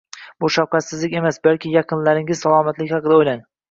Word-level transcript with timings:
Bu 0.45 0.49
shafqatsizlik 0.55 1.13
emas, 1.21 1.39
balki 1.51 1.77
yaqinlaringiz 1.77 2.45
salomatligi 2.47 3.01
haqida 3.01 3.25
o'ylang 3.25 3.51